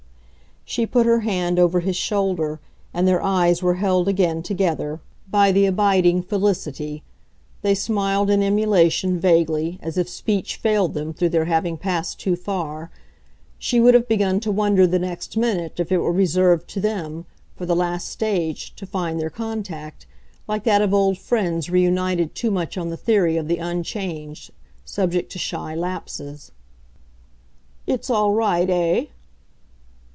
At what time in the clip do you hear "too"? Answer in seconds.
12.21-12.37, 22.33-22.51